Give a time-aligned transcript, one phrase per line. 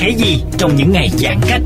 [0.00, 1.62] Thế gì trong những ngày giãn cách?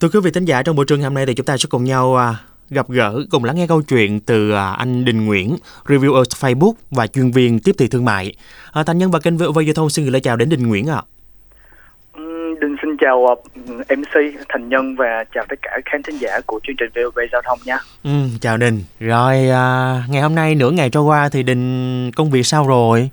[0.00, 1.66] Thưa quý vị thính giả, trong buổi trưa ngày hôm nay thì chúng ta sẽ
[1.68, 5.56] cùng nhau à, gặp gỡ cùng lắng nghe câu chuyện từ à, anh Đình Nguyễn,
[5.86, 8.34] reviewer Facebook và chuyên viên tiếp thị thương mại.
[8.72, 10.86] À, thành nhân và kênh VOV Giao thông xin gửi lời chào đến Đình Nguyễn
[10.86, 10.94] ạ.
[10.94, 11.19] À.
[12.60, 13.34] Đình xin chào ờ,
[13.96, 17.42] MC Thành Nhân và chào tất cả khán thính giả của chương trình VOV Giao
[17.44, 17.78] thông nha.
[18.04, 18.78] Ừ, chào Đình.
[19.00, 23.10] Rồi à, ngày hôm nay nửa ngày trôi qua thì Đình công việc sao rồi?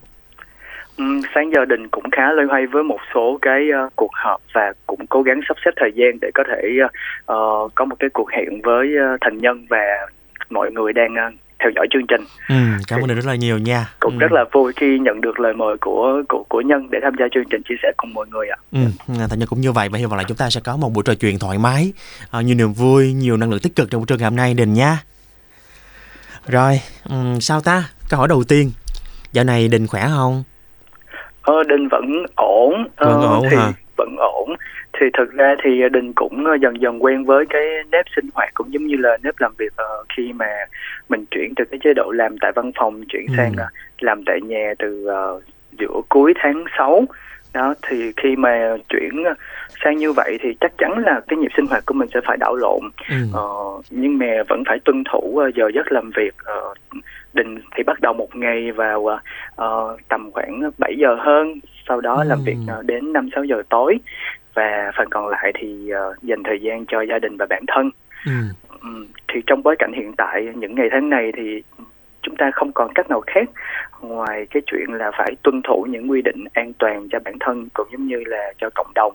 [0.98, 4.42] Ừm, sáng giờ Đình cũng khá loay hoay với một số cái ờ, cuộc họp
[4.54, 6.78] và cũng cố gắng sắp xếp thời gian để có thể
[7.26, 7.36] ờ,
[7.76, 10.08] có một cái cuộc hẹn với ờ, Thành Nhân và
[10.50, 12.22] mọi người đang ờ, theo dõi chương trình.
[12.50, 12.56] Ừ,
[12.88, 13.86] cảm ơn Đình rất là nhiều nha.
[14.00, 14.20] Cũng ừ.
[14.20, 17.26] rất là vui khi nhận được lời mời của của của Nhân để tham gia
[17.34, 18.58] chương trình chia sẻ cùng mọi người ạ.
[18.72, 18.80] Ừ,
[19.30, 21.04] thành nhân cũng như vậy và hy vọng là chúng ta sẽ có một buổi
[21.04, 21.94] trò chuyện thoải mái,
[22.32, 24.54] à, nhiều niềm vui, nhiều năng lượng tích cực trong buổi trưa ngày hôm nay
[24.54, 24.98] Đình nha.
[26.48, 27.84] Rồi, ừm, sao ta?
[28.10, 28.72] Câu hỏi đầu tiên,
[29.32, 30.44] dạo này Đình khỏe không?
[31.42, 32.88] Ờ, Đình vẫn ổn.
[32.96, 33.74] Ờ, Vẫn ổn thì hả?
[33.98, 34.56] Vẫn ổn.
[35.00, 38.50] Thì thực ra thì Đình cũng ờ, dần dần quen với cái nếp sinh hoạt
[38.54, 40.46] cũng giống như là nếp làm việc ờ, khi mà
[41.10, 43.34] mình chuyển từ cái chế độ làm tại văn phòng chuyển Ừ.
[43.38, 43.66] sang ờ,
[44.00, 45.08] làm tại nhà từ
[45.80, 47.06] giữa cuối tháng 6.
[47.58, 49.34] Đó thì khi mà chuyển ờ,
[49.84, 52.38] sang như vậy thì chắc chắn là cái nhịp sinh hoạt của mình sẽ phải
[52.40, 52.80] đảo lộn.
[53.10, 53.16] Ừ.
[53.34, 53.44] Ờ,
[53.90, 56.74] nhưng mà vẫn phải tuân thủ ờ, giờ giấc làm việc Ờ,
[57.34, 59.20] định thì bắt đầu một ngày vào ờ,
[59.56, 62.46] ờ, tầm khoảng 7 giờ hơn sau đó làm Ừm.
[62.46, 63.98] việc ờ, đến 5 6 giờ tối
[64.54, 67.90] và phần còn lại thì ờ, dành thời gian cho gia đình và bản thân
[68.26, 68.32] Ừ.
[68.82, 71.64] Ừm, thì trong bối cảnh hiện tại những ngày tháng này thì
[72.28, 73.50] chúng ta không còn cách nào khác
[74.02, 77.68] ngoài cái chuyện là phải tuân thủ những quy định an toàn cho bản thân
[77.74, 79.14] cũng giống như là cho cộng đồng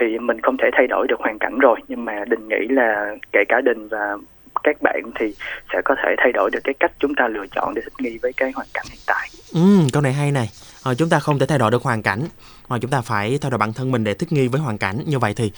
[0.00, 3.16] thì mình không thể thay đổi được hoàn cảnh rồi nhưng mà đình nghĩ là
[3.32, 4.16] kể cả đình và
[4.62, 5.34] các bạn thì
[5.72, 8.18] sẽ có thể thay đổi được cái cách chúng ta lựa chọn để thích nghi
[8.22, 9.60] với cái hoàn cảnh hiện tại Ừ,
[9.92, 10.50] câu này hay này.
[10.82, 12.20] Ờ, chúng ta không thể thay đổi được hoàn cảnh,
[12.68, 14.98] mà chúng ta phải thay đổi bản thân mình để thích nghi với hoàn cảnh.
[15.06, 15.52] Như vậy thì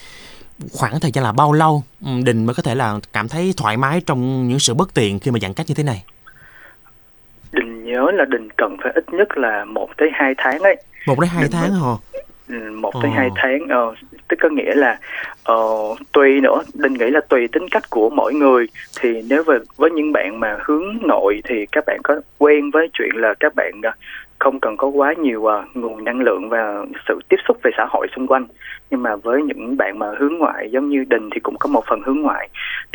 [0.73, 3.77] khoảng thời gian là bao lâu ừ, Đình mới có thể là cảm thấy thoải
[3.77, 6.05] mái trong những sự bất tiện khi mà giãn cách như thế này?
[7.97, 10.77] Đình nhớ là đình cần phải ít nhất là một tới hai tháng ấy
[11.07, 11.91] Một đến hai Đình tháng hả?
[12.49, 13.17] Ừ, một tới Ờ.
[13.17, 13.95] hai tháng ờ,
[14.29, 14.99] tức có nghĩa là
[15.45, 15.57] ờ,
[16.13, 18.67] tùy nữa định nghĩ là tùy tính cách của mỗi người
[19.01, 22.89] thì nếu với với những bạn mà hướng nội thì các bạn có quen với
[22.93, 23.91] chuyện là các bạn ờ,
[24.39, 27.87] không cần có quá nhiều ờ, nguồn năng lượng và sự tiếp xúc về xã
[27.91, 28.47] hội xung quanh
[28.91, 31.85] nhưng mà với những bạn mà hướng ngoại giống như đình thì cũng có một
[31.91, 32.49] phần hướng ngoại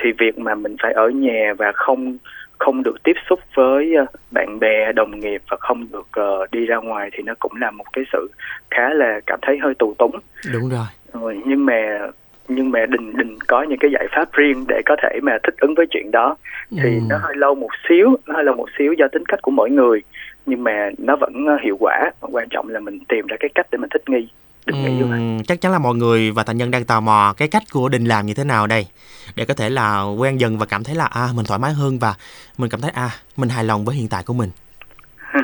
[0.04, 2.18] thì việc mà mình phải ở nhà và không
[2.62, 6.66] không được tiếp xúc với ờ, bạn bè đồng nghiệp và không được ờ, đi
[6.66, 8.30] ra ngoài thì nó cũng là một cái sự
[8.72, 10.16] khá là cảm thấy hơi tù túng
[10.54, 10.86] Đúng rồi.
[11.14, 12.00] rồi nhưng mà
[12.48, 15.56] nhưng mà đình đình có những cái giải pháp riêng để có thể mà thích
[15.62, 16.36] ứng với chuyện đó
[16.84, 17.00] thì Ừ.
[17.10, 19.70] nó hơi lâu một xíu nó hơi lâu một xíu do tính cách của mỗi
[19.70, 20.02] người
[20.46, 23.68] nhưng mà nó vẫn ờ, hiệu quả quan trọng là mình tìm ra cái cách
[23.72, 24.28] để mình thích nghi
[24.66, 27.00] đừng nghĩ như vậy Ừm, chắc chắn là mọi người và thành nhân đang tò
[27.00, 28.86] mò cái cách của Đình làm như thế nào đây
[29.36, 32.00] để có thể là quen dần và cảm thấy là à mình thoải mái hơn
[32.00, 32.14] và
[32.58, 34.50] mình cảm thấy à mình hài lòng với hiện tại của mình.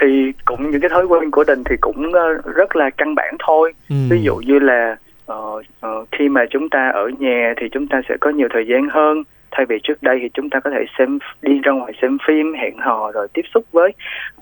[0.00, 3.34] thì cũng những cái thói quen của đình thì cũng ờ, rất là căn bản
[3.46, 4.08] thôi Ừm.
[4.08, 4.96] ví dụ như là
[5.26, 8.66] ờ, ờ, khi mà chúng ta ở nhà thì chúng ta sẽ có nhiều thời
[8.68, 11.92] gian hơn thay vì trước đây thì chúng ta có thể xem đi ra ngoài
[12.02, 13.92] xem phim hẹn hò rồi tiếp xúc với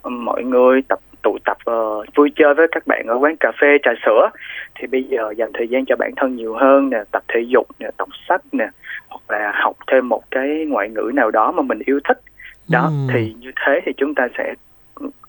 [0.03, 3.77] mọi người tập tụ tập ờ, vui chơi với các bạn ở quán cà phê
[3.83, 4.29] trà sữa
[4.75, 7.67] thì bây giờ dành thời gian cho bản thân nhiều hơn nè tập thể dục
[7.79, 8.67] nè đọc sách nè
[9.09, 12.19] hoặc là học thêm một cái ngoại ngữ nào đó mà mình yêu thích
[12.69, 13.07] đó Ừm.
[13.13, 14.53] thì như thế thì chúng ta sẽ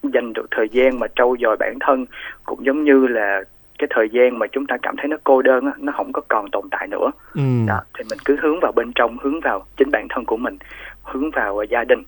[0.02, 2.06] dành được thời gian mà trau dồi bản thân
[2.44, 3.42] cũng giống như là
[3.78, 6.22] cái thời gian mà chúng ta cảm thấy nó cô đơn á, nó không có
[6.28, 7.40] còn tồn tại nữa Ừ.
[7.68, 10.58] đó thì mình cứ hướng vào bên trong hướng vào chính bản thân của mình
[11.02, 12.02] hướng vào uh, gia đình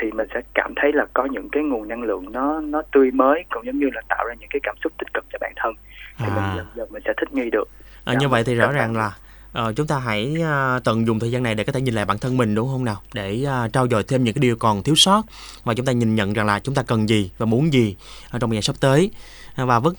[0.00, 3.10] thì mình sẽ cảm thấy là có những cái nguồn năng lượng nó nó tươi
[3.10, 5.52] mới cũng giống như là tạo ra những cái cảm xúc tích cực cho bản
[5.56, 5.72] thân.
[6.18, 6.54] Thì mình À.
[6.56, 7.68] dần dần mình sẽ thích nghi được.
[8.04, 9.12] À, Dạ, như vậy thì mình rõ rất ràng là-
[9.52, 12.04] ờ, chúng ta hãy à, tận dụng thời gian này để có thể nhìn lại
[12.04, 12.96] bản thân mình đúng không nào?
[13.14, 15.22] Để à, trau dồi thêm những cái điều còn thiếu sót
[15.64, 17.96] và chúng ta nhìn nhận rằng là chúng ta cần gì và muốn gì
[18.30, 19.10] ở trong thời gian sắp tới
[19.56, 19.94] và vất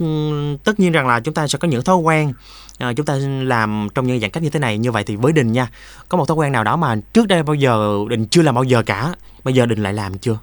[0.64, 2.34] tất nhiên rằng là chúng ta sẽ có những thói quen
[2.80, 5.34] à, chúng ta làm trong những giãn cách như thế này như vậy thì với
[5.34, 5.68] đình nha
[6.10, 8.64] có một thói quen nào đó mà trước đây bao giờ đình chưa làm bao
[8.64, 9.14] giờ cả
[9.44, 10.38] bây giờ đình lại làm chưa?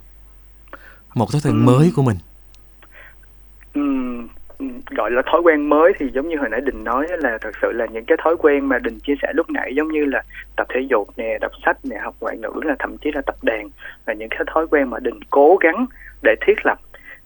[1.15, 1.67] Một thói quen Ừm.
[1.67, 2.17] mới của mình.
[4.91, 7.73] Gọi là thói quen mới thì giống như hồi nãy đình nói là thật sự
[7.73, 10.23] là những cái thói quen mà đình chia sẻ lúc nãy giống như là
[10.57, 13.37] tập thể dục nè đọc sách nè học ngoại ngữ là thậm chí là tập
[13.43, 13.69] đàn
[14.07, 15.87] là những cái thói quen mà đình cố gắng
[16.23, 16.79] để thiết lập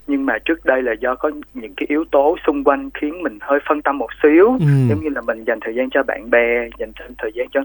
[0.09, 3.39] nhưng mà trước đây là do có những cái yếu tố xung quanh khiến mình
[3.41, 4.47] hơi phân tâm một xíu.
[4.61, 4.67] Ừ.
[4.89, 7.61] giống như là mình dành thời gian cho bạn bè dành thêm thời gian cho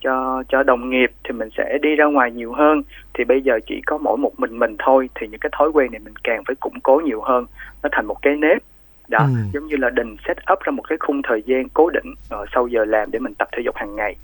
[0.00, 2.82] cho cho đồng nghiệp thì mình sẽ đi ra ngoài nhiều hơn.
[3.14, 5.92] Thì bây giờ chỉ có mỗi một mình mình thôi thì những cái thói quen
[5.92, 7.46] này mình càng phải củng cố nhiều hơn.
[7.82, 8.62] Nó thành một cái nếp.
[9.08, 9.26] Đó Ừ.
[9.52, 12.46] giống như là đình set up ra một cái khung thời gian cố định ờ,
[12.54, 14.16] sau giờ làm để mình tập thể dục hàng ngày.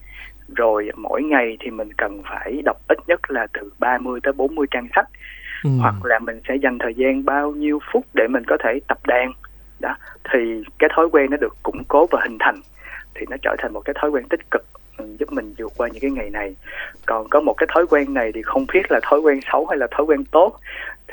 [0.57, 4.67] Rồi mỗi ngày thì mình cần phải đọc ít nhất là từ 30 tới 40
[4.71, 5.09] trang sách
[5.65, 5.71] Ừ.
[5.81, 8.99] hoặc là mình sẽ dành thời gian bao nhiêu phút để mình có thể tập
[9.07, 9.33] đàn.
[9.81, 9.97] Đó
[10.33, 10.39] thì
[10.79, 12.61] cái thói quen nó được củng cố và hình thành
[13.15, 14.65] thì nó trở thành một cái thói quen tích cực
[14.97, 16.55] ừ, giúp mình vượt qua những cái ngày này.
[17.07, 19.79] Còn có một cái thói quen này thì không biết là thói quen xấu hay
[19.79, 20.57] là thói quen tốt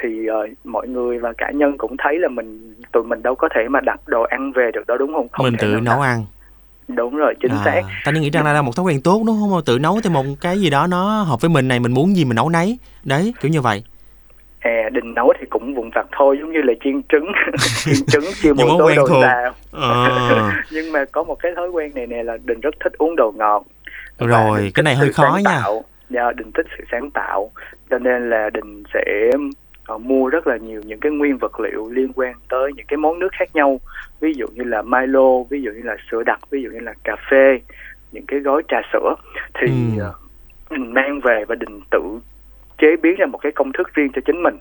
[0.01, 3.49] thì ờ, mọi người và cả nhân cũng thấy là mình tụi mình đâu có
[3.55, 6.07] thể mà đặt đồ ăn về được đâu đúng không, không mình tự nấu đặt.
[6.07, 6.25] ăn.
[6.87, 7.81] Đúng rồi chính xác.
[8.05, 9.61] ta nghĩ rằng là là một thói quen tốt đúng không?
[9.65, 12.25] Tự nấu thì một cái gì đó nó hợp với mình này mình muốn gì
[12.25, 12.79] mình nấu nấy.
[13.03, 13.83] Đấy kiểu như vậy
[14.61, 17.31] à đình nấu thì cũng vụn vặt thôi giống như là chiên trứng.
[17.83, 21.91] Chiên trứng chiên món tối đồ xào ờ, nhưng mà có một cái thói quen
[21.95, 23.65] này nè là đình rất thích uống đồ ngọt.
[24.19, 25.51] Rồi cái này hơi khó nha.
[25.61, 25.83] tạo.
[26.09, 27.51] Dạ, đình thích sự sáng tạo.
[27.89, 29.31] Cho nên là đình sẽ
[29.85, 32.97] ờ, mua rất là nhiều những cái nguyên vật liệu liên quan tới những cái
[32.97, 33.79] món nước khác nhau.
[34.19, 36.93] Ví dụ như là Milo ví dụ như là sữa đặc ví dụ như là
[37.03, 37.59] cà phê
[38.11, 39.15] những cái gói trà sữa.
[39.61, 39.67] Thì
[39.97, 40.01] Ừ.
[40.03, 40.13] ờ,
[40.69, 42.01] đình mang về và đình tự
[42.81, 44.57] chế biến ra một cái công thức riêng cho chính mình.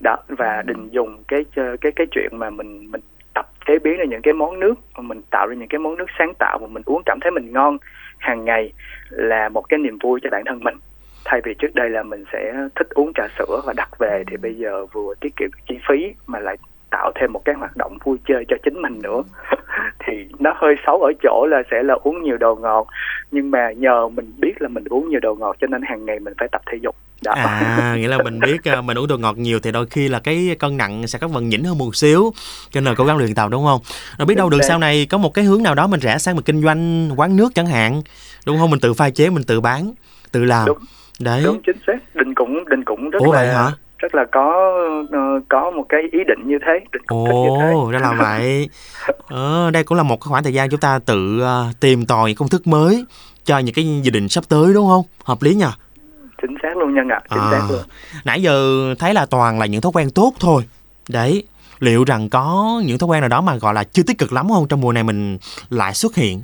[0.00, 3.00] Đó và đình dùng cái cái cái chuyện mà mình mình
[3.34, 5.96] tập chế biến ra những cái món nước mà mình tạo ra những cái món
[5.96, 7.78] nước sáng tạo mà mình uống cảm thấy mình ngon
[8.18, 8.72] hàng ngày
[9.10, 10.74] là một cái niềm vui cho bản thân mình.
[11.24, 14.36] Thay vì trước đây là mình sẽ thích uống trà sữa và đặt về thì
[14.36, 16.56] bây giờ vừa tiết kiệm chi phí mà lại
[16.90, 19.22] tạo thêm một cái hoạt động vui chơi cho chính mình nữa.
[19.98, 22.86] Thì nó hơi xấu ở chỗ là sẽ là uống nhiều đồ ngọt
[23.30, 26.20] nhưng mà nhờ mình biết là mình uống nhiều đồ ngọt cho nên hàng ngày
[26.20, 27.32] mình phải tập thể dục đó.
[27.32, 30.18] À nghĩa là mình biết à, mình uống đồ ngọt nhiều thì đôi khi là
[30.18, 32.32] cái cân nặng sẽ có phần nhỉnh hơn một xíu.
[32.70, 33.80] Cho nên là cố gắng luyện tập đúng không?
[34.18, 36.34] Rồi biết đâu được sau này có một cái hướng nào đó mình rẽ sang
[36.34, 38.02] mình kinh doanh quán nước chẳng hạn
[38.46, 38.70] đúng không?
[38.70, 39.92] Mình tự pha chế mình tự bán
[40.32, 40.66] tự làm.
[40.66, 40.78] Đúng.
[41.20, 41.42] đấy.
[41.44, 42.14] Đúng chính xác.
[42.14, 43.72] Đình cũng đình cũng rất ủa là vậy hả?
[43.98, 44.74] rất là có
[45.12, 45.18] ờ,
[45.48, 46.80] có một cái ý định như thế.
[46.92, 46.98] Thế.
[47.06, 48.68] Ồ, ra là vậy.
[49.28, 52.34] Ờ, đây cũng là một cái khoảng thời gian chúng ta tự à, tìm tòi
[52.34, 53.04] công thức mới
[53.44, 55.04] cho những cái dự định sắp tới đúng không?
[55.24, 55.72] Hợp lý nha.
[56.42, 57.82] Chính xác luôn nhân ạ chính À, xác luôn
[58.24, 58.54] nãy giờ
[58.98, 60.62] thấy là toàn là những thói quen tốt thôi.
[61.08, 61.44] Đấy,
[61.78, 64.46] liệu rằng có những thói quen nào đó mà gọi là chưa tích cực lắm
[64.48, 65.38] không trong mùa này mình
[65.70, 66.42] lại xuất hiện?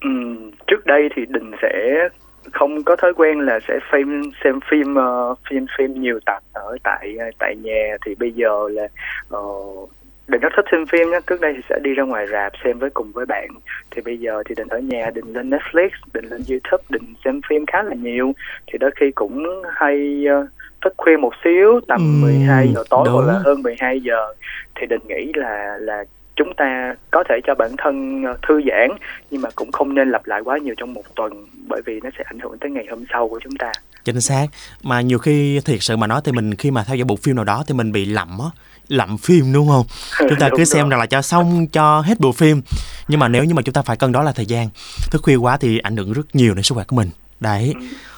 [0.00, 2.08] Ừm, trước đây thì đình sẽ
[2.52, 6.76] không có thói quen là sẽ phim xem phim ờ, phim phim nhiều tập ở
[6.82, 8.88] tại tại nhà thì bây giờ là
[9.36, 9.90] uh,
[10.28, 12.78] đình rất thích xem phim nhé trước đây thì sẽ đi ra ngoài rạp xem
[12.78, 13.48] với cùng với bạn.
[13.90, 17.40] Thì bây giờ thì đình ở nhà đình lên Netflix đình lên YouTube đình xem
[17.48, 18.32] phim khá là nhiều.
[18.66, 20.46] Thì đôi khi cũng hay ờ,
[20.82, 24.34] thức khuya một xíu tầm Ừm, 12 giờ tối hoặc là hơn 12 giờ.
[24.74, 26.04] Thì đình nghĩ là là
[26.36, 28.96] chúng ta có thể cho bản thân ờ, thư giãn
[29.30, 32.10] nhưng mà cũng không nên lặp lại quá nhiều trong một tuần bởi vì nó
[32.18, 33.72] sẽ ảnh hưởng tới ngày hôm sau của chúng ta
[34.06, 34.46] Chính xác.
[34.82, 37.36] Mà nhiều khi thiệt sự mà nói thì mình khi mà theo dõi bộ phim
[37.36, 38.46] nào đó thì mình bị lậm á,
[38.88, 39.86] lậm phim đúng không?
[40.28, 40.90] Chúng ta cứ xem rồi.
[40.90, 42.62] rằng là cho xong cho hết bộ phim.
[43.08, 44.68] Nhưng mà nếu như mà chúng ta phải cân đó là thời gian,
[45.10, 47.08] thức khuya quá thì ảnh hưởng rất nhiều đến sức khỏe của mình.
[47.40, 47.74] Đấy.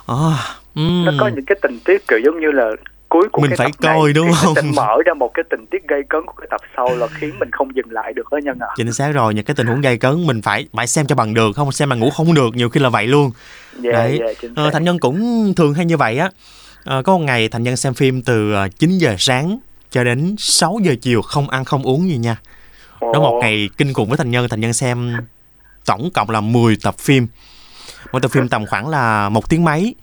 [0.07, 0.15] À,
[0.75, 1.05] ừm.
[1.05, 2.71] nó có những cái tình tiết kiểu giống như là
[3.09, 4.55] cuối của Mình cái phải tập này coi, đúng thì nó không?
[4.55, 7.39] sẽ mở ra một cái tình tiết gây cấn của cái tập sau là khiến
[7.39, 9.81] mình không dừng lại được đó nhân ạ Chính xác rồi, những cái tình huống
[9.81, 12.55] gây cấn mình phải phải xem cho bằng được, không xem mà ngủ không được,
[12.57, 13.31] nhiều khi là vậy luôn.
[13.81, 14.17] dạ Đấy.
[14.21, 16.31] dạ chính Ờ, thành nhân cũng thường hay như vậy á.
[16.85, 19.59] Ờ, có một ngày thành nhân xem phim từ ờ, 9 giờ sáng
[19.91, 22.37] cho đến 6 giờ chiều không ăn không uống gì nha.
[23.01, 25.17] Đó một ngày kinh khủng với thành nhân, thành nhân xem
[25.87, 27.27] tổng cộng là 10 tập phim.
[28.13, 29.95] mỗi tập phim tầm khoảng là một tiếng mấy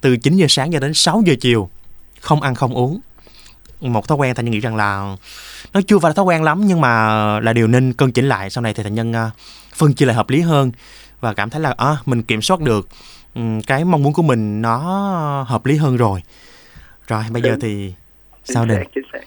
[0.00, 1.70] từ 9 giờ sáng cho đến 6 giờ chiều
[2.20, 3.00] không ăn không uống.
[3.80, 5.16] Một thói quen thành nhân nghĩ rằng là
[5.74, 7.10] nó chưa phải là thói quen lắm nhưng mà
[7.40, 8.50] là điều nên cân chỉnh lại.
[8.50, 9.32] Sau này thì thành nhân uh,
[9.74, 10.72] phân chia lại hợp lý hơn
[11.20, 12.88] và cảm thấy là à, mình kiểm soát được
[13.34, 14.78] um, cái mong muốn của mình nó
[15.48, 16.22] hợp lý hơn rồi.
[17.08, 17.92] Rồi bây giờ thì
[18.44, 19.20] sao định xác, chính xác.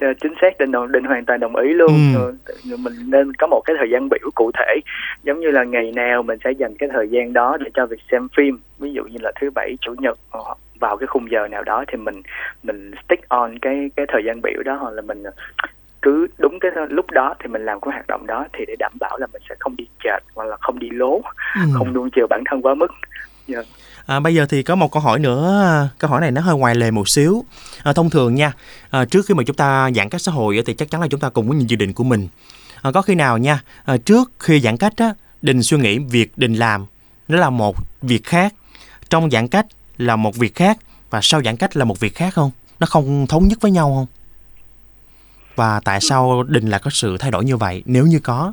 [0.00, 2.14] Ờ, chính xác định đồng định hoàn toàn đồng ý luôn.
[2.14, 2.34] Ừ.
[2.70, 4.80] Ờ, mình nên có một cái thời gian biểu cụ thể.
[5.22, 8.00] Giống như là ngày nào mình sẽ dành cái thời gian đó để cho việc
[8.10, 8.58] xem phim.
[8.78, 11.84] Ví dụ như là thứ bảy chủ nhật hoặc vào cái khung giờ nào đó
[11.92, 12.22] thì mình
[12.62, 15.22] mình stick on cái cái thời gian biểu đó hoặc là mình
[16.02, 18.92] cứ đúng cái lúc đó thì mình làm cái hoạt động đó thì để đảm
[19.00, 21.20] bảo là mình sẽ không đi chệch hoặc là không đi lố
[21.54, 21.60] Ừ.
[21.74, 22.86] không nuông chiều bản thân quá mức.
[24.06, 26.74] À, bây giờ thì có một câu hỏi nữa câu hỏi này nó hơi ngoài
[26.74, 27.44] lề một xíu.
[27.84, 28.52] À, thông thường nha
[28.90, 31.20] à, trước khi mà chúng ta giãn cách xã hội thì chắc chắn là chúng
[31.20, 32.28] ta cùng với những dự định của mình.
[32.82, 36.32] À, có khi nào nha à, trước khi giãn cách á, đình suy nghĩ việc
[36.36, 36.86] đình làm
[37.28, 38.54] nó là một việc khác.
[39.10, 40.78] Trong giãn cách là một việc khác?
[41.10, 42.50] Và sau giãn cách là một việc khác không?
[42.80, 44.06] Nó không thống nhất với nhau không?
[45.56, 48.52] Và tại sao đình lại có sự thay đổi như vậy nếu như có?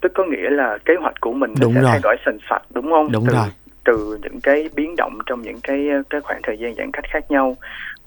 [0.00, 1.90] Tức có nghĩa là kế hoạch của mình Đúng sẽ rồi.
[1.90, 3.12] thay đổi sành sạch đúng không?
[3.12, 3.48] Đúng từ, rồi.
[3.84, 7.30] từ những cái biến động trong những cái cái khoảng thời gian giãn cách khác
[7.30, 7.56] nhau.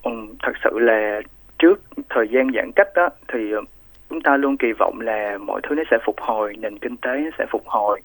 [0.04, 0.12] Ừ,
[0.44, 1.22] thật sự là
[1.60, 3.40] trước thời gian giãn cách đó thì
[4.14, 7.18] chúng ta luôn kỳ vọng là mọi thứ nó sẽ phục hồi nền kinh tế
[7.18, 8.02] nó sẽ phục hồi.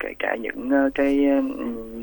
[0.00, 1.26] Kể cả những ờ, cái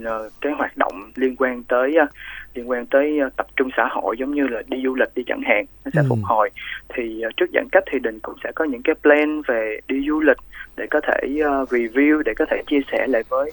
[0.05, 2.05] ờ, cái hoạt động liên quan tới ờ,
[2.53, 5.41] liên quan tới tập trung xã hội giống như là đi du lịch đi chẳng
[5.45, 6.05] hạn nó sẽ Ừ.
[6.09, 6.49] phục hồi.
[6.93, 10.19] Thì trước giãn cách thì đình cũng sẽ có những cái plan về đi du
[10.19, 10.37] lịch
[10.77, 11.27] để có thể
[11.69, 13.51] review để có thể chia sẻ lại với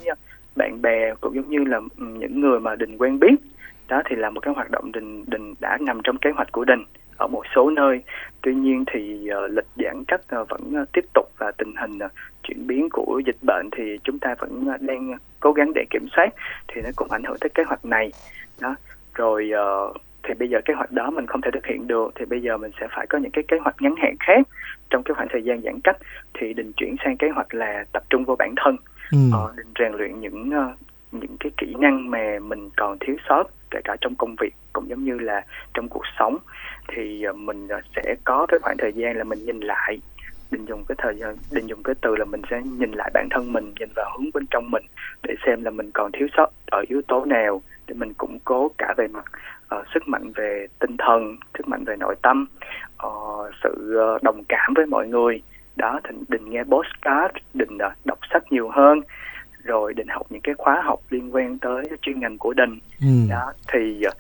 [0.56, 3.34] bạn bè cũng giống như là ừ, những người mà đình quen biết.
[3.88, 6.64] Đó thì là một cái hoạt động đình đình đã nằm trong kế hoạch của
[6.64, 6.84] đình
[7.22, 8.00] ở một số nơi.
[8.42, 11.98] Tuy nhiên thì ờ, lịch giãn cách ờ, vẫn ờ, tiếp tục và tình hình
[12.42, 16.28] chuyển biến của dịch bệnh thì chúng ta vẫn đang cố gắng để kiểm soát
[16.68, 18.10] thì nó cũng ảnh hưởng tới kế hoạch này.
[18.60, 18.74] Đó.
[19.14, 19.50] Rồi
[20.22, 22.56] thì bây giờ kế hoạch đó mình không thể thực hiện được thì bây giờ
[22.56, 24.48] mình sẽ phải có những cái kế hoạch ngắn hạn khác.
[24.90, 25.96] Trong cái khoảng thời gian giãn cách
[26.34, 28.76] thì đình chuyển sang kế hoạch là tập trung vào bản thân.
[29.12, 29.18] Ừ.
[29.32, 30.50] ờ, định rèn luyện những
[31.12, 34.88] những cái kỹ năng mà mình còn thiếu sót kể cả trong công việc cũng
[34.88, 35.42] giống như là
[35.74, 36.38] trong cuộc sống
[36.88, 40.00] thì ờ, mình ờ, sẽ có cái khoảng thời gian là mình nhìn lại
[40.50, 43.28] định dùng cái thời gian định dùng cái từ là mình sẽ nhìn lại bản
[43.30, 44.84] thân mình nhìn vào hướng bên trong mình
[45.22, 48.70] để xem là mình còn thiếu sót ở yếu tố nào để mình củng cố
[48.78, 49.24] cả về mặt
[49.78, 52.46] uh, sức mạnh về tinh thần sức mạnh về nội tâm
[53.06, 55.42] uh, sự uh, đồng cảm với mọi người.
[55.76, 59.00] Đó thì định nghe postcard định uh, đọc sách nhiều hơn
[59.64, 63.08] rồi định học những cái khóa học liên quan tới chuyên ngành của đình Ừ.
[63.30, 64.12] đó thì ờ,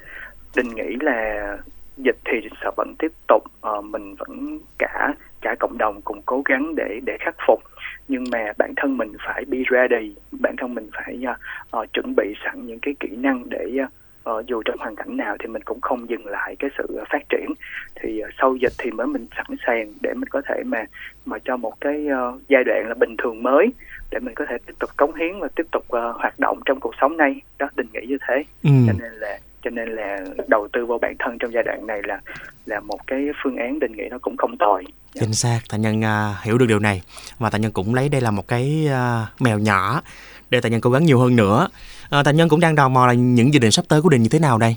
[0.56, 1.58] đình nghĩ là
[1.96, 6.42] dịch thì sẽ vẫn tiếp tục ờ, mình vẫn cả cả cộng đồng cùng cố
[6.44, 7.60] gắng để để khắc phục
[8.08, 11.24] nhưng mà bản thân mình phải be ready bản thân mình phải
[11.70, 13.86] ờ, chuẩn bị sẵn những cái kỹ năng để ờ,
[14.24, 17.28] ờ, dù trong hoàn cảnh nào thì mình cũng không dừng lại cái sự phát
[17.28, 17.46] triển.
[18.00, 20.84] Thì ờ, sau dịch thì mới mình sẵn sàng để mình có thể mà
[21.26, 23.72] mà cho một cái ờ, giai đoạn là bình thường mới
[24.10, 26.80] để mình có thể tiếp tục cống hiến và tiếp tục ờ, hoạt động trong
[26.80, 27.40] cuộc sống này.
[27.58, 28.44] Đó định nghĩ như thế.
[28.62, 28.70] Ừ.
[28.86, 32.00] cho nên là cho nên là đầu tư vào bản thân trong giai đoạn này
[32.04, 32.20] là
[32.66, 34.84] là một cái phương án định nghĩ nó cũng không tồi.
[35.14, 35.60] Chính xác.
[35.68, 37.02] Thành nhân à, hiểu được điều này.
[37.38, 40.02] Và thành nhân cũng lấy đây là một cái à, mèo nhỏ
[40.50, 41.68] để thành nhân cố gắng nhiều hơn nữa
[42.12, 44.22] à, thành nhân cũng đang tò mò là những dự định sắp tới của đình
[44.22, 44.76] như thế nào đây?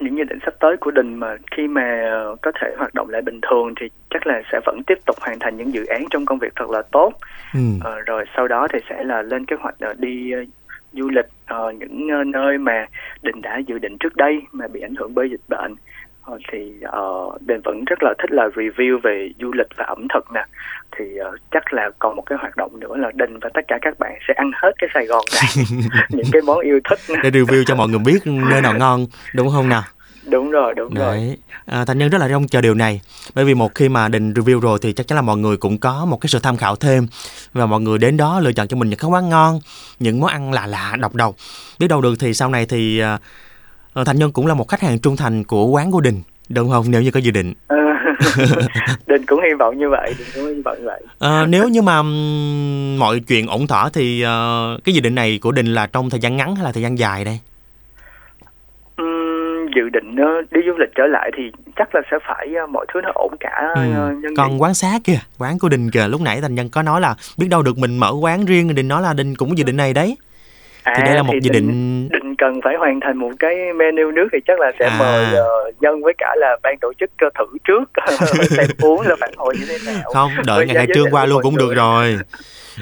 [0.00, 3.10] Những dự định sắp tới của đình mà khi mà ờ, có thể hoạt động
[3.10, 6.04] lại bình thường thì chắc là sẽ vẫn tiếp tục hoàn thành những dự án
[6.10, 7.12] trong công việc thật là tốt.
[7.54, 7.60] Ừ.
[7.80, 10.32] Ờ, rồi sau đó thì sẽ là lên kế hoạch đi
[10.92, 12.86] du lịch ờ, những nơi mà
[13.22, 15.74] đình đã dự định trước đây mà bị ảnh hưởng bởi dịch bệnh
[16.52, 20.32] thì uh, đình vẫn rất là thích là review về du lịch và ẩm thực
[20.34, 20.44] nè.
[20.96, 23.78] Thì ờ, chắc là còn một cái hoạt động nữa là đình và tất cả
[23.82, 25.66] các bạn sẽ ăn hết cái Sài Gòn này
[26.08, 27.20] những cái món yêu thích nè.
[27.22, 29.82] để review cho mọi người biết nơi nào ngon đúng không nào?
[30.30, 31.16] Đúng rồi đúng rồi.
[31.16, 31.36] Đấy.
[31.66, 33.00] À, thành nhân rất là trông chờ điều này.
[33.34, 35.78] Bởi vì một khi mà đình review rồi thì chắc chắn là mọi người cũng
[35.78, 37.06] có một cái sự tham khảo thêm.
[37.52, 39.60] Và mọi người đến đó lựa chọn cho mình những cái quán ngon
[39.98, 41.34] những món ăn lạ lạ độc độc.
[41.78, 43.02] Biết đâu được thì sau này thì
[43.90, 46.22] à, ờ, thành nhân cũng là một khách hàng trung thành của quán của đình
[46.48, 46.84] đúng không?
[46.88, 47.52] Nếu như có dự định.
[47.66, 47.76] Ờ,
[49.06, 51.02] đình cũng hy vọng như vậy đình cũng hy vọng như vậy.
[51.18, 52.02] Ờ, nếu như mà
[52.98, 56.20] mọi chuyện ổn thỏa thì ờ, cái dự định này của đình là trong thời
[56.20, 57.38] gian ngắn hay là thời gian dài đây?
[58.96, 61.42] Ừm, dự định ờ, đi du lịch trở lại thì
[61.76, 63.82] chắc là sẽ phải ờ, mọi thứ nó ổn cả Ừ.
[64.22, 67.00] nhân còn quán xá kìa quán của đình kìa lúc nãy thành nhân có nói
[67.00, 69.64] là biết đâu được mình mở quán riêng đình nói là đình cũng có dự
[69.64, 70.16] định này đấy.
[70.96, 74.10] Thì đây là một À, dự định định cần phải hoàn thành một cái menu
[74.10, 74.96] nước thì chắc là sẽ À.
[74.98, 75.48] mời ờ,
[75.80, 77.90] nhân với cả là ban tổ chức thử trước.
[78.56, 80.10] Xem uống là phản hồi như thế nào.
[80.14, 82.18] Không đợi ngày khai trương qua luôn cũng được rồi.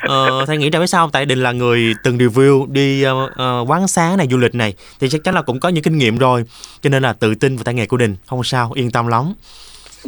[0.00, 3.70] Ờ, thầy nghĩ rằng biết sao tại đình là người từng review đi uh, uh,
[3.70, 6.18] quán xá này du lịch này thì chắc chắn là cũng có những kinh nghiệm
[6.18, 6.44] rồi.
[6.80, 9.34] Cho nên là tự tin vào tay nghề của đình không sao yên tâm lắm.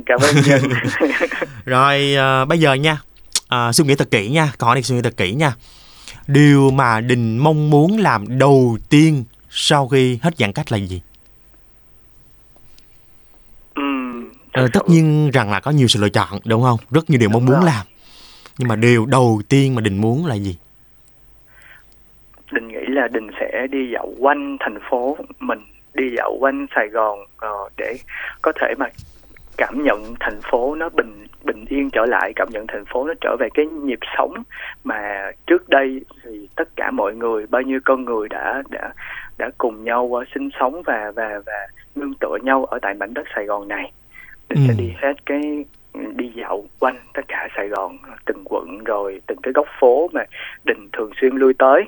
[0.07, 0.63] Cảm ơn nhân
[1.65, 2.99] rồi uh, bây giờ nha
[3.55, 5.53] uh, suy nghĩ thật kỹ nha hỏi này suy nghĩ thật kỹ nha.
[6.27, 11.03] Điều mà đình mong muốn làm đầu tiên sau khi hết giãn cách là gì?
[13.75, 16.79] Ừm, ờ, tất nhiên rằng là có nhiều sự lựa chọn đúng không?
[16.91, 17.65] Rất nhiều điều mong muốn rồi.
[17.67, 17.87] làm.
[18.59, 20.57] Nhưng mà điều đầu tiên mà đình muốn là gì?
[22.53, 25.59] Đình nghĩ là Đình sẽ đi dạo quanh thành phố mình
[25.95, 27.97] đi dạo quanh Sài Gòn ờ, để
[28.43, 28.87] có thể mà
[29.57, 33.15] cảm nhận thành phố nó bình bình yên trở lại cảm nhận thành phố nó
[33.21, 34.35] trở về cái nhịp sống
[34.85, 38.93] mà trước đây thì tất cả mọi người bao nhiêu con người đã đã
[39.41, 43.15] đã cùng nhau ờ, sinh sống và và và nương tựa nhau ở tại mảnh
[43.15, 43.93] đất Sài Gòn này
[44.49, 44.79] Đình sẽ Ừ.
[44.79, 45.41] đi hết cái
[46.17, 50.25] đi dạo quanh tất cả Sài Gòn từng quận rồi từng cái góc phố mà
[50.65, 51.83] Đình thường xuyên lui tới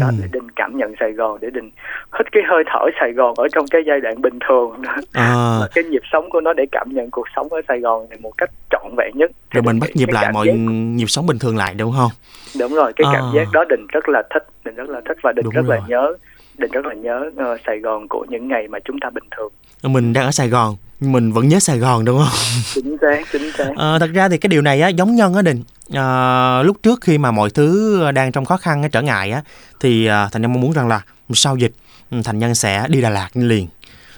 [0.00, 0.14] đó Ừ.
[0.22, 1.70] để Đình cảm nhận Sài Gòn để Đình
[2.18, 5.68] hít cái hơi thở Sài Gòn ở trong cái giai đoạn bình thường à, và
[5.74, 8.32] cái nhịp sống của nó để cảm nhận cuộc sống ở Sài Gòn này một
[8.38, 10.54] cách trọn vẹn nhất rồi mình bắt nhịp lại mọi giác-
[10.96, 12.10] nhịp sống bình thường lại đúng không
[12.60, 13.30] đúng rồi cái cảm À.
[13.34, 15.76] giác đó Đình rất là thích Đình rất là thích và Đình Đúng rất là
[15.76, 15.84] rồi.
[15.88, 16.16] nhớ
[16.60, 19.52] Đình rất là nhớ ờ, Sài Gòn của những ngày mà chúng ta bình thường.
[19.92, 22.38] Mình đang ở Sài Gòn nhưng mình vẫn nhớ Sài Gòn đúng không?
[22.74, 23.70] Chính xác chính xác.
[23.76, 25.62] Ờ, thật ra thì cái điều này á giống nhân á đình.
[25.94, 29.42] Ờ, lúc trước khi mà mọi thứ đang trong khó khăn á, trở ngại á
[29.80, 31.02] thì à, thành nhân mong muốn rằng là
[31.34, 31.72] sau dịch
[32.10, 33.66] ừ, thành nhân sẽ đi Đà Lạt liền.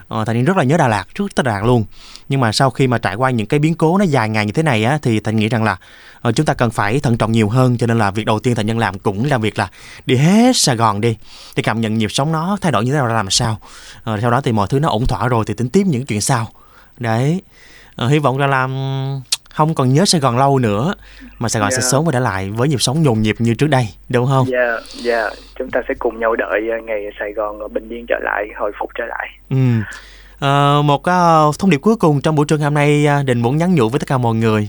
[0.08, 1.84] Ờ, thành nhân rất là nhớ Đà Lạt trước tới Đà Lạt luôn
[2.32, 4.52] nhưng mà sau khi mà trải qua những cái biến cố nó dài ngày như
[4.52, 5.76] thế này á thì thành nghĩ rằng là
[6.20, 8.54] ờ, chúng ta cần phải thận trọng nhiều hơn cho nên là việc đầu tiên
[8.54, 9.68] thành nhân làm cũng là việc là
[10.06, 11.16] đi hết Sài Gòn đi
[11.56, 13.58] để cảm nhận nhịp sống nó thay đổi như thế nào ra làm sao
[14.04, 16.20] ờ, sau đó thì mọi thứ nó ổn thỏa rồi thì tính tiếp những chuyện
[16.20, 16.48] sau
[16.98, 17.42] đấy
[17.96, 19.20] ờ, hy vọng rằng là ừm,
[19.54, 20.94] không còn nhớ Sài Gòn lâu nữa
[21.38, 21.88] mà Sài Gòn sẽ Dạ.
[21.92, 24.46] sớm quay trở lại với nhịp sống nhộn nhịp như trước đây đúng không?
[24.48, 28.44] dạ dạ chúng ta sẽ cùng nhau đợi ngày Sài Gòn bình yên trở lại
[28.58, 29.56] hồi phục trở lại Ừ.
[30.42, 33.42] Ờ, một ờ, thông điệp cuối cùng trong buổi trưa ngày hôm nay ờ, Đình
[33.42, 34.68] muốn nhắn nhủ với tất cả mọi người.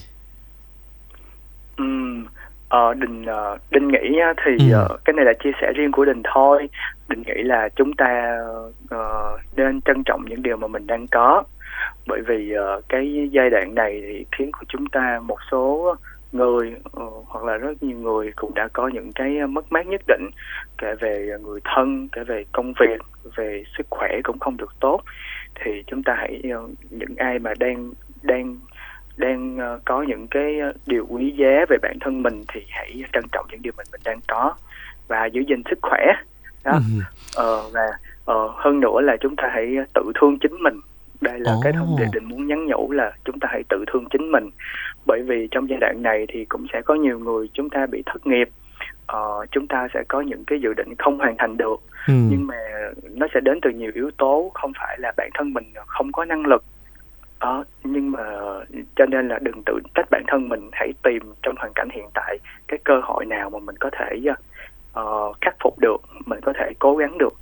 [2.70, 3.26] Ờ, Đình
[3.72, 4.88] Đình nghĩ thì Ừ.
[5.06, 6.70] cái này là chia sẻ riêng của Đình thôi.
[7.10, 8.38] Đình nghĩ là chúng ta
[8.90, 11.44] ờ, nên trân trọng những điều mà mình đang có.
[12.08, 15.96] Bởi vì ờ, cái giai đoạn này thì khiến của chúng ta một số
[16.32, 20.02] người ờ, hoặc là rất nhiều người cũng đã có những cái mất mát nhất
[20.08, 20.30] định
[20.78, 23.02] kể về người thân, kể về công việc,
[23.36, 25.02] về sức khỏe cũng không được tốt.
[25.56, 28.58] Thì chúng ta hãy ờ, những ai mà đang đang
[29.18, 33.04] đang ờ, có những cái ờ, điều quý giá về bản thân mình thì hãy
[33.13, 34.56] trân trọng những điều mình mình đang có
[35.08, 36.06] và giữ gìn sức khỏe
[36.63, 36.80] đó Ừ.
[37.36, 37.82] ờ, và
[38.26, 40.80] ờ, hơn nữa là chúng ta hãy tự thương chính mình
[41.22, 41.60] đây là Ồ.
[41.63, 44.50] cái thông điệp định muốn nhắn nhủ là chúng ta hãy tự thương chính mình
[45.08, 48.04] bởi vì trong giai đoạn này thì cũng sẽ có nhiều người chúng ta bị
[48.06, 48.50] thất nghiệp
[49.06, 51.82] ờ, chúng ta sẽ có những cái dự định không hoàn thành được.
[52.08, 52.13] Ừ.
[52.30, 52.56] nhưng mà
[53.12, 56.26] nó sẽ đến từ nhiều yếu tố không phải là bản thân mình không có
[56.26, 56.63] năng lực.
[57.39, 58.24] Đó nhưng mà
[58.96, 62.06] cho nên là đừng tự trách bản thân mình hãy tìm trong hoàn cảnh hiện
[62.13, 62.38] tại
[62.68, 64.20] cái cơ hội nào mà mình có thể
[64.94, 67.34] ờ, khắc phục được mình có thể cố gắng được.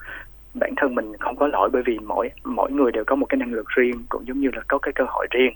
[0.53, 3.37] Bản thân mình không có lỗi bởi vì mỗi mỗi người đều có một cái
[3.37, 5.53] năng lực riêng cũng giống như là có cái cơ hội riêng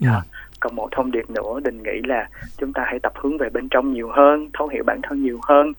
[0.00, 0.22] Đó.
[0.60, 3.68] còn một thông điệp nữa đình nghĩ là chúng ta hãy tập hướng về bên
[3.68, 5.72] trong nhiều hơn thấu hiểu bản thân nhiều hơn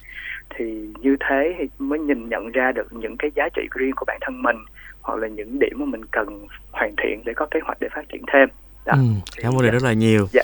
[0.55, 4.05] thì như thế thì mới nhìn nhận ra được những cái giá trị riêng của
[4.07, 4.57] bản thân mình
[5.01, 8.09] hoặc là những điểm mà mình cần hoàn thiện để có kế hoạch để phát
[8.09, 8.49] triển thêm
[8.85, 8.93] đó.
[8.93, 9.01] Ừ.
[9.41, 10.27] Cảm ơn Đình rất là nhiều.
[10.31, 10.43] Dạ.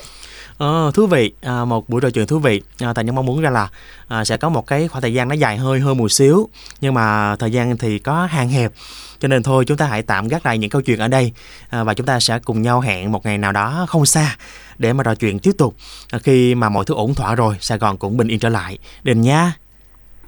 [0.57, 2.61] Ờ, thú vị, à, một buổi trò chuyện thú vị.
[2.79, 3.67] À, Tài nhân mong muốn ra là
[4.07, 6.49] à, sẽ có một cái khoảng thời gian nó dài hơi hơn một xíu,
[6.81, 8.71] nhưng mà thời gian thì có hạn hẹp,
[9.19, 11.31] cho nên thôi chúng ta hãy tạm gác lại những câu chuyện ở đây
[11.69, 14.35] à, và chúng ta sẽ cùng nhau hẹn một ngày nào đó không xa
[14.77, 15.75] để mà trò chuyện tiếp tục.
[16.11, 18.77] À, khi mà mọi thứ ổn thỏa rồi, Sài Gòn cũng bình yên trở lại.
[19.03, 19.53] Đình nha.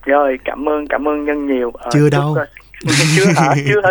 [0.05, 2.35] rồi cảm ơn cảm ơn nhân nhiều Ờ, Chưa chúc, đâu.
[2.35, 2.45] ờ,
[3.15, 3.89] chưa hả chưa hả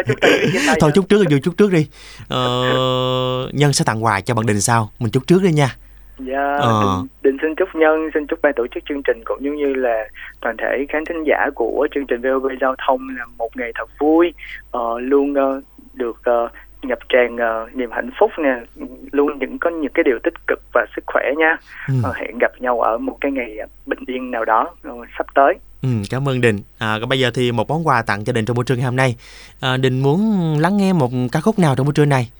[0.67, 1.87] tay Thôi chúc trước đi, chúc trước đi.
[2.29, 2.41] Ờ,
[3.53, 4.91] nhân sẽ tặng quà cho bạn Đình sau.
[4.99, 5.77] Mình chúc trước đi nha.
[6.19, 6.81] Dạ, Ờ.
[6.81, 9.75] định, định xin chúc nhân, xin chúc ban tổ chức chương trình cũng giống như
[9.75, 10.09] là
[10.41, 13.91] toàn thể khán thính giả của chương trình VOV Giao thông là một ngày thật
[13.99, 14.35] vui,
[14.71, 15.61] ờ, luôn ờ,
[15.95, 16.49] được ờ,
[16.83, 20.63] ngập tràn ờ, niềm hạnh phúc nè, luôn những có những cái điều tích cực
[20.73, 21.57] và sức khỏe nha.
[21.89, 21.95] Ừ.
[22.03, 25.55] Ờ, hẹn gặp nhau ở một cái ngày bình yên nào đó ờ, sắp tới.
[25.83, 26.61] Ừ, cảm ơn Đình.
[26.79, 28.97] À, bây giờ thì một món quà tặng cho Đình trong buổi trưa ngày hôm
[28.97, 29.17] nay.
[29.61, 30.21] À, Đình muốn
[30.61, 32.31] lắng nghe một ca khúc nào trong buổi trưa này?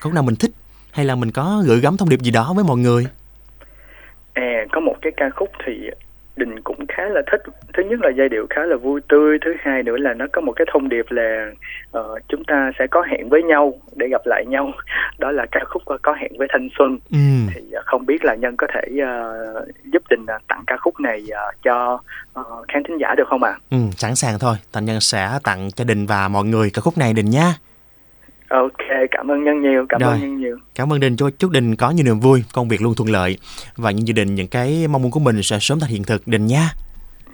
[0.00, 0.50] Khúc nào mình thích
[0.94, 3.06] hay là mình có gửi gắm thông điệp gì đó với mọi người?
[4.32, 5.90] À, có một cái ca khúc thì
[6.36, 7.40] đình cũng khá là thích
[7.74, 10.40] thứ nhất là giai điệu khá là vui tươi thứ hai nữa là nó có
[10.40, 11.50] một cái thông điệp là
[11.98, 14.72] uh, chúng ta sẽ có hẹn với nhau để gặp lại nhau
[15.18, 17.18] đó là ca khúc có hẹn với thanh xuân ừ.
[17.54, 21.00] thì uh, không biết là nhân có thể uh, giúp đình uh, tặng ca khúc
[21.00, 22.00] này uh, cho
[22.40, 23.60] uh, khán thính giả được không ạ à?
[23.70, 26.98] ừ sẵn sàng thôi thành nhân sẽ tặng cho đình và mọi người ca khúc
[26.98, 27.52] này đình nhé
[28.48, 30.12] Ok, cảm ơn Nhân nhiều, cảm Rồi.
[30.12, 30.56] ơn Nhân nhiều.
[30.74, 33.38] Cảm ơn Đình, chúc Đình có nhiều niềm vui, công việc luôn thuận lợi
[33.76, 36.28] và những gia đình những cái mong muốn của mình sẽ sớm thành hiện thực
[36.28, 36.70] Đình nha.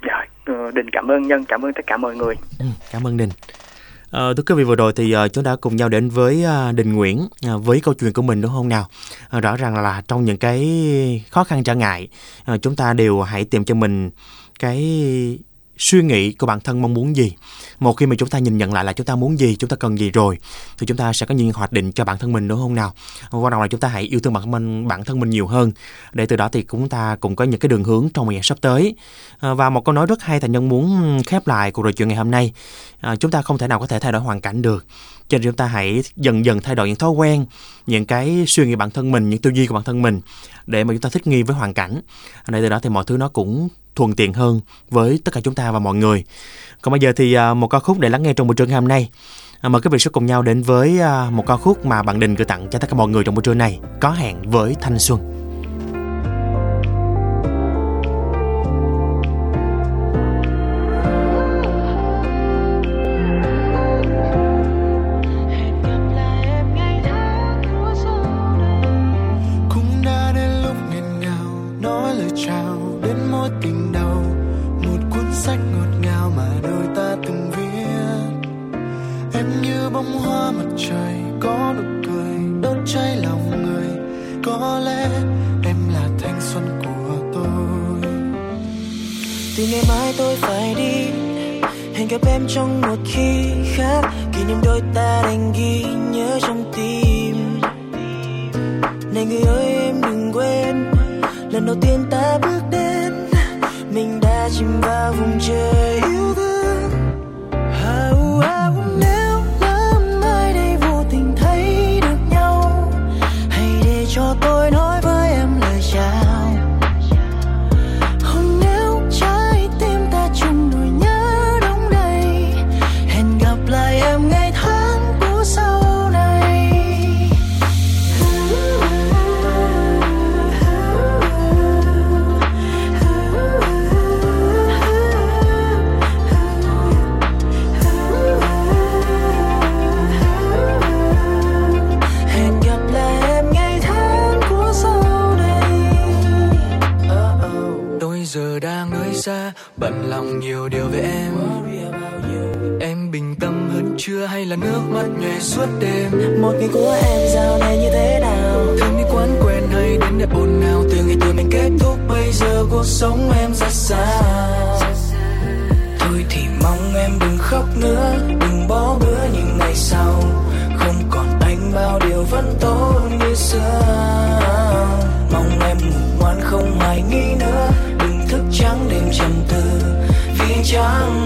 [0.02, 2.34] Rồi, ờ, Đình cảm ơn Nhân, cảm ơn tất cả mọi người.
[2.58, 3.30] Ừ, cảm ơn Đình.
[4.10, 6.74] À, thưa quý vị vừa rồi thì uh, chúng ta cùng nhau đến với uh,
[6.74, 8.86] Đình Nguyễn uh, với câu chuyện của mình đúng không nào?
[9.36, 12.08] Uh, rõ ràng là trong những cái khó khăn trở ngại
[12.54, 14.10] uh, chúng ta đều hãy tìm cho mình
[14.58, 14.78] cái
[15.80, 17.32] suy nghĩ của bản thân mong muốn gì.
[17.78, 19.76] Một khi mà chúng ta nhìn nhận lại là chúng ta muốn gì chúng ta
[19.76, 20.38] cần gì rồi
[20.78, 22.92] thì chúng ta sẽ có những hoạch định cho bản thân mình đúng không nào?
[23.30, 25.46] Quan trọng là chúng ta hãy yêu thương bản thân mình bản thân mình nhiều
[25.46, 25.72] hơn.
[26.12, 28.58] Để từ đó thì chúng ta cũng có những cái đường hướng trong ngày sắp
[28.60, 28.94] tới.
[29.40, 32.08] À, và một câu nói rất hay thành nhân muốn khép lại cuộc trò chuyện
[32.08, 32.52] ngày hôm nay.
[33.00, 34.86] À, chúng ta không thể nào có thể thay đổi hoàn cảnh được
[35.30, 37.46] cho nên chúng ta hãy dần dần thay đổi những thói quen,
[37.86, 40.20] những cái suy nghĩ bản thân mình, những tư duy của bản thân mình
[40.66, 42.00] để mà chúng ta thích nghi với hoàn cảnh
[42.48, 45.54] để từ đó thì mọi thứ nó cũng thuận tiện hơn với tất cả chúng
[45.54, 46.24] ta và mọi người.
[46.82, 48.74] Còn bây giờ thì à, một ca khúc để lắng nghe trong buổi trưa ngày
[48.74, 49.10] hôm nay.
[49.60, 52.20] À, mời quý vị sẽ cùng nhau đến với à, một ca khúc mà bạn
[52.20, 53.80] Đình gửi tặng cho tất cả mọi người trong buổi trưa này.
[54.00, 55.39] Có hẹn với thanh xuân.
[84.50, 85.08] Có lẽ
[85.64, 88.10] em là thanh xuân của tôi.
[89.56, 91.06] Từ ngày mai tôi phải đi,
[91.94, 94.02] hẹn gặp em trong một khi khác.
[94.32, 97.60] Kỷ niệm đôi ta đành ghi nhớ trong tim.
[99.14, 100.90] Này người ơi, em đừng quên,
[101.50, 103.12] lần đầu tiên ta bước đến.
[103.94, 106.49] Mình đã chìm vào vùng trời yêu thương.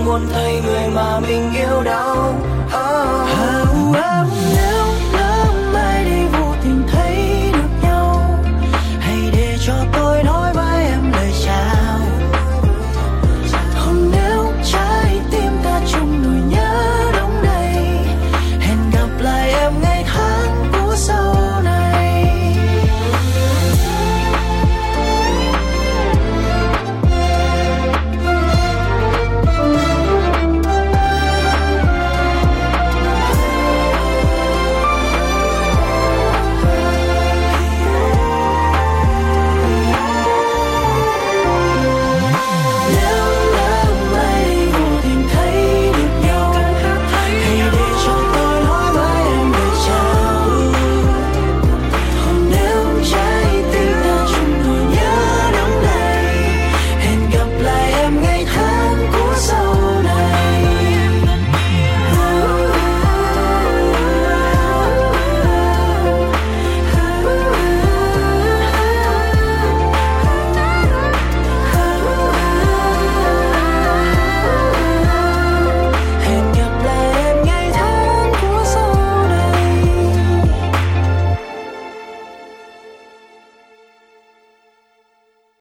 [0.05, 0.84] Muốn thấy người